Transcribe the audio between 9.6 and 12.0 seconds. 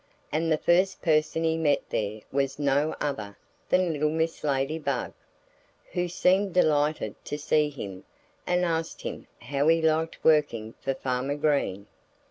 he liked working for Farmer Green.